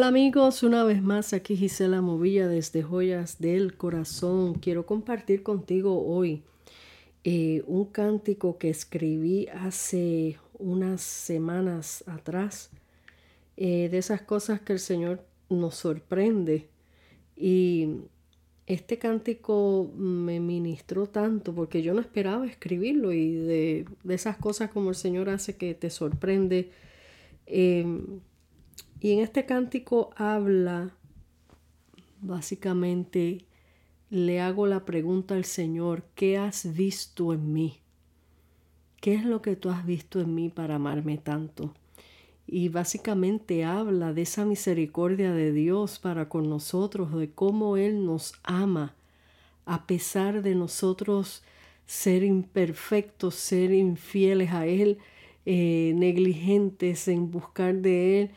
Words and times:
Hola 0.00 0.08
amigos, 0.08 0.62
una 0.62 0.82
vez 0.82 1.02
más 1.02 1.34
aquí 1.34 1.58
Gisela 1.58 2.00
Movilla 2.00 2.48
desde 2.48 2.82
Joyas 2.82 3.38
del 3.38 3.76
Corazón. 3.76 4.54
Quiero 4.54 4.86
compartir 4.86 5.42
contigo 5.42 6.06
hoy 6.06 6.42
eh, 7.22 7.62
un 7.66 7.84
cántico 7.84 8.56
que 8.56 8.70
escribí 8.70 9.46
hace 9.48 10.38
unas 10.58 11.02
semanas 11.02 12.02
atrás, 12.06 12.70
eh, 13.58 13.90
de 13.90 13.98
esas 13.98 14.22
cosas 14.22 14.62
que 14.62 14.72
el 14.72 14.78
Señor 14.78 15.22
nos 15.50 15.74
sorprende. 15.74 16.70
Y 17.36 17.96
este 18.66 18.98
cántico 18.98 19.92
me 19.94 20.40
ministró 20.40 21.08
tanto 21.08 21.54
porque 21.54 21.82
yo 21.82 21.92
no 21.92 22.00
esperaba 22.00 22.46
escribirlo 22.46 23.12
y 23.12 23.34
de, 23.34 23.84
esas 24.08 24.38
cosas 24.38 24.70
como 24.70 24.88
el 24.88 24.96
Señor 24.96 25.28
hace 25.28 25.56
que 25.56 25.74
te 25.74 25.90
sorprende. 25.90 26.70
Em, 27.44 28.20
y 29.00 29.12
en 29.12 29.20
este 29.20 29.46
cántico 29.46 30.10
habla, 30.14 30.90
básicamente, 32.20 33.46
le 34.10 34.40
hago 34.40 34.66
la 34.66 34.84
pregunta 34.84 35.34
al 35.34 35.46
Señor, 35.46 36.04
¿qué 36.14 36.36
has 36.36 36.74
visto 36.74 37.32
en 37.32 37.52
mí? 37.52 37.78
¿Qué 39.00 39.14
es 39.14 39.24
lo 39.24 39.40
que 39.40 39.56
tú 39.56 39.70
has 39.70 39.86
visto 39.86 40.20
en 40.20 40.34
mí 40.34 40.50
para 40.50 40.74
amarme 40.74 41.16
tanto? 41.16 41.72
Y 42.46 42.68
básicamente 42.68 43.64
habla 43.64 44.12
de 44.12 44.22
esa 44.22 44.44
misericordia 44.44 45.32
de 45.32 45.52
Dios 45.52 45.98
para 45.98 46.28
con 46.28 46.50
nosotros, 46.50 47.14
de 47.14 47.30
cómo 47.30 47.78
Él 47.78 48.04
nos 48.04 48.34
ama, 48.42 48.94
a 49.64 49.86
pesar 49.86 50.42
de 50.42 50.54
nosotros 50.54 51.42
ser 51.86 52.22
imperfectos, 52.22 53.36
ser 53.36 53.72
infieles 53.72 54.50
a 54.50 54.66
Él, 54.66 54.98
eh, 55.46 55.92
negligentes 55.96 57.08
en 57.08 57.30
buscar 57.30 57.76
de 57.76 58.20
Él 58.20 58.30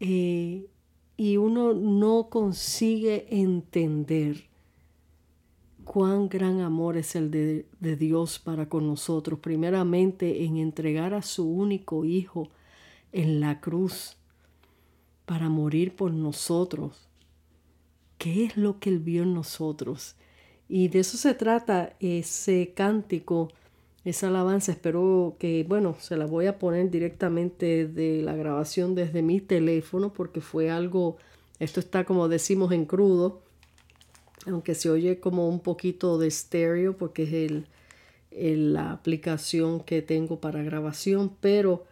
eh, 0.00 0.66
y 1.16 1.36
uno 1.36 1.74
no 1.74 2.28
consigue 2.30 3.26
entender 3.30 4.44
cuán 5.84 6.28
gran 6.28 6.60
amor 6.60 6.96
es 6.96 7.16
el 7.16 7.30
de, 7.30 7.66
de, 7.80 7.96
Dios 7.96 8.38
para 8.38 8.68
con 8.68 8.86
nosotros, 8.86 9.40
primeramente 9.40 10.44
en 10.44 10.58
entregar 10.58 11.14
a 11.14 11.22
su 11.22 11.48
único 11.50 12.04
Hijo 12.04 12.50
en 13.10 13.40
la 13.40 13.60
cruz 13.60 14.16
para 15.24 15.48
morir 15.48 15.96
por 15.96 16.12
nosotros. 16.12 17.08
¿Qué 18.18 18.44
es 18.44 18.56
lo 18.56 18.78
que 18.78 18.90
Él 18.90 18.98
vio 18.98 19.22
en 19.22 19.34
nosotros? 19.34 20.16
Y 20.68 20.88
de 20.88 21.00
eso 21.00 21.16
se 21.16 21.34
trata 21.34 21.96
ese 22.00 22.72
cántico 22.74 23.48
esa 24.04 24.28
alabanza. 24.28 24.72
Espero 24.72 25.36
que, 25.38 25.64
bueno, 25.68 25.96
se 26.00 26.16
la 26.16 26.26
voy 26.26 26.46
a 26.46 26.58
poner 26.58 26.90
directamente 26.90 27.86
de 27.86 28.22
la 28.22 28.34
grabación 28.34 28.94
desde 28.94 29.22
mi 29.22 29.40
teléfono 29.40 30.12
porque 30.12 30.40
fue 30.40 30.70
algo, 30.70 31.16
esto 31.58 31.80
está 31.80 32.04
como 32.04 32.28
decimos 32.28 32.72
en 32.72 32.84
crudo, 32.84 33.42
aunque 34.46 34.74
se 34.74 34.90
oye 34.90 35.20
como 35.20 35.48
un 35.48 35.60
poquito 35.60 36.18
de 36.18 36.28
estéreo 36.28 36.96
porque 36.96 37.24
es 37.24 37.32
el, 37.32 38.72
la 38.72 38.92
aplicación 38.92 39.80
que 39.80 40.02
tengo 40.02 40.40
para 40.40 40.62
grabación, 40.62 41.32
pero 41.40 41.84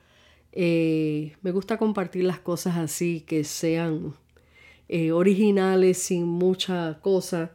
eh, 0.52 1.36
me 1.42 1.50
gusta 1.50 1.76
compartir 1.76 2.25
las 2.25 2.38
cosas 2.38 2.76
así 2.76 3.20
que 3.20 3.44
sean 3.44 4.14
eh, 4.88 5.12
originales 5.12 5.98
sin 5.98 6.25
mucha 6.25 6.98
cosa 7.02 7.50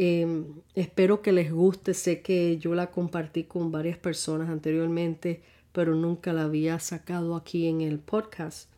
Em, 0.00 0.44
espero 0.76 1.22
que 1.22 1.32
les 1.32 1.50
guste. 1.50 1.92
Sé 1.92 2.22
que 2.22 2.56
yo 2.58 2.72
la 2.76 2.92
compartí 2.92 3.42
con 3.42 3.72
varias 3.72 3.98
personas 3.98 4.48
anteriormente, 4.48 5.42
pero 5.72 5.96
nunca 5.96 6.32
la 6.32 6.44
había 6.44 6.78
sacado 6.78 7.34
aquí 7.34 7.66
en 7.66 7.80
el 7.80 7.98
podcast. 7.98 8.70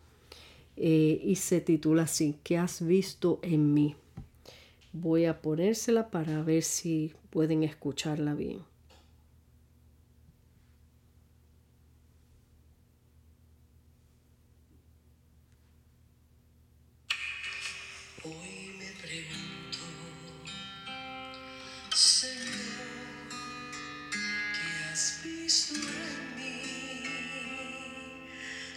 Eh, 0.79 1.21
y 1.23 1.37
se 1.37 1.61
titula 1.61 2.05
así, 2.05 2.37
¿qué 2.43 2.57
has 2.57 2.83
visto 2.87 3.39
en 3.43 3.75
mí? 3.75 3.97
Voy 4.95 5.27
a 5.27 5.43
ponérsela 5.43 6.09
para 6.11 6.43
ver 6.43 6.63
si 6.63 7.13
pueden 7.29 7.65
escucharla 7.65 8.33
bien. 8.33 8.61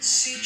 Nada 0.04 0.43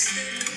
Stay. 0.00 0.49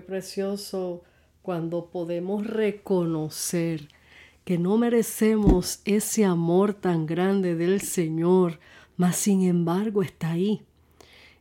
Precioso 0.00 1.02
cuando 1.42 1.86
podemos 1.86 2.46
reconocer 2.46 3.88
que 4.44 4.58
no 4.58 4.78
merecemos 4.78 5.80
ese 5.84 6.24
amor 6.24 6.74
tan 6.74 7.06
grande 7.06 7.54
del 7.54 7.80
Señor, 7.80 8.58
mas 8.96 9.16
sin 9.16 9.42
embargo 9.42 10.02
está 10.02 10.32
ahí. 10.32 10.62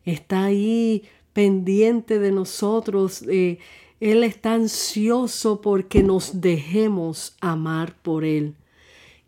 Está 0.05 0.45
ahí 0.45 1.03
pendiente 1.33 2.19
de 2.19 2.31
nosotros. 2.31 3.23
Eh, 3.27 3.59
él 3.99 4.23
está 4.23 4.53
ansioso 4.53 5.61
porque 5.61 6.03
nos 6.03 6.41
dejemos 6.41 7.35
amar 7.41 7.95
por 8.01 8.23
Él. 8.23 8.55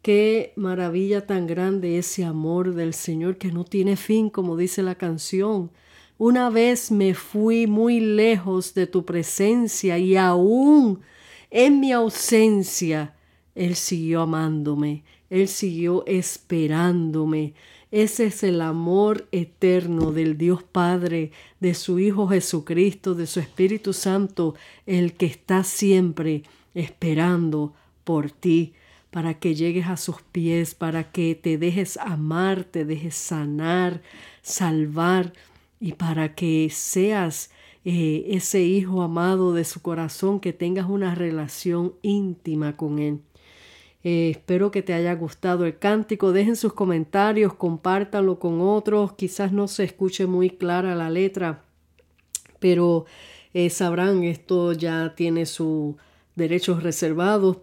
Qué 0.01 0.53
maravilla 0.55 1.27
tan 1.27 1.45
grande 1.45 1.97
ese 1.97 2.23
amor 2.23 2.73
del 2.73 2.93
Señor 2.93 3.37
que 3.37 3.51
no 3.51 3.65
tiene 3.65 3.95
fin, 3.97 4.29
como 4.29 4.57
dice 4.57 4.81
la 4.81 4.95
canción. 4.95 5.71
Una 6.23 6.51
vez 6.51 6.91
me 6.91 7.15
fui 7.15 7.65
muy 7.65 8.00
lejos 8.00 8.75
de 8.75 8.85
tu 8.85 9.06
presencia 9.06 9.97
y 9.97 10.18
aún 10.18 11.01
en 11.50 11.79
mi 11.79 11.94
ausencia, 11.94 13.15
Él 13.55 13.74
siguió 13.74 14.22
amándome, 14.22 15.03
Él 15.31 15.48
siguió 15.48 16.05
esperándome. 16.05 17.55
Ese 17.89 18.27
es 18.27 18.43
el 18.43 18.62
amor 18.62 19.27
eterno 19.31 20.12
del 20.12 20.38
Dios 20.38 20.62
Padre, 20.62 21.31
de 21.60 21.74
su 21.74 21.98
Hijo 21.98 22.27
Jesucristo, 22.27 23.15
de 23.15 23.25
su 23.25 23.39
Espíritu 23.39 23.91
Santo, 23.91 24.53
el 24.86 25.13
que 25.13 25.25
está 25.25 25.63
siempre 25.63 26.43
esperando 26.75 27.74
por 28.03 28.29
ti 28.29 28.74
para 29.10 29.39
que 29.39 29.55
llegues 29.55 29.88
a 29.88 29.98
sus 29.98 30.22
pies, 30.22 30.74
para 30.75 31.12
que 31.12 31.34
te 31.34 31.57
dejes 31.57 31.98
amar, 31.98 32.63
te 32.63 32.86
dejes 32.86 33.15
sanar, 33.15 34.03
salvar 34.41 35.34
y 35.81 35.93
para 35.93 36.35
que 36.35 36.69
seas 36.71 37.50
eh, 37.83 38.25
ese 38.27 38.61
hijo 38.61 39.01
amado 39.01 39.53
de 39.53 39.65
su 39.65 39.81
corazón, 39.81 40.39
que 40.39 40.53
tengas 40.53 40.88
una 40.88 41.15
relación 41.15 41.95
íntima 42.03 42.77
con 42.77 43.00
Él. 43.00 43.19
Eh, 44.03 44.29
espero 44.29 44.69
que 44.69 44.83
te 44.83 44.93
haya 44.93 45.13
gustado 45.15 45.65
el 45.65 45.79
cántico. 45.79 46.31
Dejen 46.31 46.55
sus 46.55 46.73
comentarios, 46.73 47.55
compártanlo 47.55 48.38
con 48.39 48.61
otros. 48.61 49.13
Quizás 49.13 49.51
no 49.51 49.67
se 49.67 49.83
escuche 49.83 50.27
muy 50.27 50.51
clara 50.51 50.93
la 50.93 51.09
letra, 51.09 51.63
pero 52.59 53.05
eh, 53.55 53.71
sabrán, 53.71 54.23
esto 54.23 54.73
ya 54.73 55.15
tiene 55.15 55.47
sus 55.47 55.95
derechos 56.35 56.83
reservados 56.83 57.57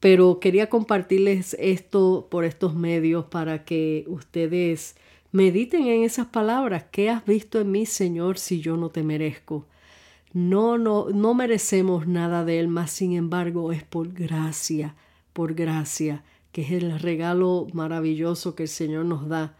pero 0.00 0.40
quería 0.40 0.68
compartirles 0.68 1.56
esto 1.60 2.26
por 2.28 2.44
estos 2.44 2.74
medios 2.74 3.26
para 3.26 3.64
que 3.64 4.04
ustedes 4.08 4.96
mediten 5.32 5.86
en 5.86 6.04
esas 6.04 6.26
palabras. 6.26 6.84
¿Qué 6.92 7.10
has 7.10 7.24
visto 7.24 7.60
en 7.60 7.70
mí, 7.70 7.86
Señor, 7.86 8.38
si 8.38 8.60
yo 8.60 8.76
no 8.76 8.90
te 8.90 9.02
merezco? 9.02 9.66
No, 10.32 10.78
no, 10.78 11.08
no 11.10 11.34
merecemos 11.34 12.06
nada 12.06 12.44
de 12.44 12.60
Él, 12.60 12.68
más 12.68 12.90
sin 12.90 13.12
embargo 13.12 13.72
es 13.72 13.82
por 13.82 14.12
gracia, 14.12 14.94
por 15.32 15.54
gracia, 15.54 16.22
que 16.52 16.62
es 16.62 16.70
el 16.70 16.98
regalo 17.00 17.66
maravilloso 17.72 18.54
que 18.54 18.64
el 18.64 18.68
Señor 18.68 19.06
nos 19.06 19.28
da. 19.28 19.56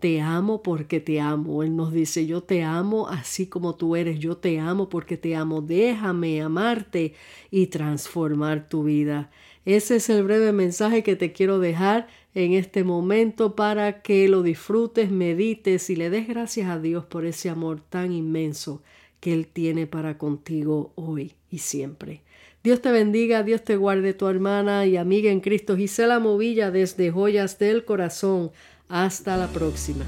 Te 0.00 0.20
amo 0.20 0.62
porque 0.62 0.98
te 1.00 1.20
amo. 1.20 1.62
Él 1.62 1.76
nos 1.76 1.92
dice, 1.92 2.26
yo 2.26 2.42
te 2.42 2.62
amo 2.62 3.08
así 3.08 3.46
como 3.46 3.76
tú 3.76 3.96
eres, 3.96 4.18
yo 4.18 4.36
te 4.36 4.58
amo 4.58 4.88
porque 4.88 5.16
te 5.16 5.36
amo. 5.36 5.60
Déjame 5.60 6.40
amarte 6.40 7.14
y 7.50 7.66
transformar 7.66 8.68
tu 8.68 8.84
vida. 8.84 9.30
Ese 9.64 9.96
es 9.96 10.08
el 10.08 10.24
breve 10.24 10.52
mensaje 10.52 11.02
que 11.02 11.16
te 11.16 11.32
quiero 11.32 11.58
dejar 11.58 12.08
en 12.34 12.54
este 12.54 12.82
momento 12.82 13.54
para 13.54 14.00
que 14.02 14.26
lo 14.28 14.42
disfrutes, 14.42 15.10
medites 15.10 15.90
y 15.90 15.96
le 15.96 16.08
des 16.08 16.26
gracias 16.26 16.70
a 16.70 16.78
Dios 16.78 17.04
por 17.04 17.26
ese 17.26 17.50
amor 17.50 17.82
tan 17.88 18.12
inmenso 18.12 18.82
que 19.20 19.34
Él 19.34 19.46
tiene 19.46 19.86
para 19.86 20.16
contigo 20.16 20.92
hoy 20.94 21.34
y 21.50 21.58
siempre. 21.58 22.22
Dios 22.62 22.82
te 22.82 22.90
bendiga, 22.90 23.42
Dios 23.42 23.64
te 23.64 23.76
guarde 23.76 24.12
tu 24.12 24.28
hermana 24.28 24.84
y 24.84 24.96
amiga 24.96 25.30
en 25.30 25.40
Cristo 25.40 25.76
Gisela 25.76 26.18
Movilla 26.18 26.70
desde 26.70 27.10
Joyas 27.10 27.58
del 27.58 27.84
Corazón. 27.84 28.50
Hasta 28.90 29.36
la 29.36 29.46
próxima. 29.46 30.04